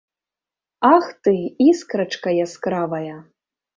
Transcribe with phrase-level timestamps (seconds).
[0.95, 1.33] Ах ты,
[1.67, 3.15] іскрачка яскравая!